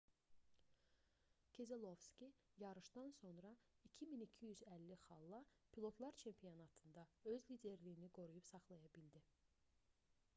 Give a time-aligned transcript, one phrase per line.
[1.55, 2.29] kezelovski
[2.63, 3.51] yarışdan sonra
[3.83, 5.43] 2250 xalla
[5.75, 9.23] pilotlar çempionatında öz liderliyini qoruyub saxlaya bildi